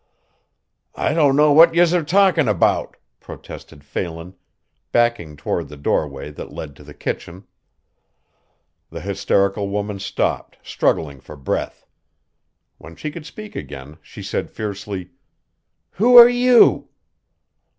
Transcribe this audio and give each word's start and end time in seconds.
"I 0.95 1.13
don't 1.13 1.35
know 1.35 1.51
what 1.51 1.75
yez're 1.75 2.01
talkin' 2.03 2.47
about," 2.47 2.97
protested 3.19 3.83
Phelan, 3.83 4.33
backing 4.91 5.37
toward 5.37 5.67
the 5.67 5.77
doorway 5.77 6.31
that 6.31 6.51
led 6.51 6.75
to 6.77 6.83
the 6.83 6.95
kitchen. 6.95 7.45
The 8.89 9.01
hysterical 9.01 9.69
woman 9.69 9.99
stopped, 9.99 10.57
struggling 10.63 11.19
for 11.19 11.35
breath. 11.35 11.85
When 12.79 12.95
she 12.95 13.11
could 13.11 13.27
speak 13.27 13.55
again 13.55 13.99
she 14.01 14.23
said 14.23 14.49
fiercely: 14.49 15.11
"Who 15.91 16.15
are 16.17 16.27
you?" 16.27 16.89